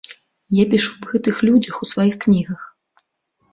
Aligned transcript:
Я 0.59 0.65
пішу 0.71 0.93
аб 0.95 1.03
гэтых 1.11 1.35
людзях 1.49 1.75
у 1.83 1.91
сваіх 1.93 2.19
кнігах. 2.27 2.61